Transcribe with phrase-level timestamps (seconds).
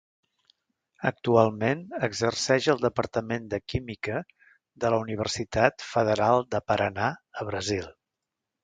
[1.09, 4.19] Actualment exerceix al Departament de Química
[4.85, 7.91] de la Universitat Federal de Paranà a Brasil.